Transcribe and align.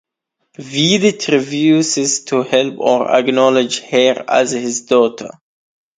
Veidt 0.57 1.27
refuses 1.27 2.23
to 2.25 2.41
help 2.41 2.79
or 2.79 3.07
acknowledge 3.15 3.81
her 3.81 4.25
as 4.27 4.49
his 4.49 4.81
daughter. 4.87 5.29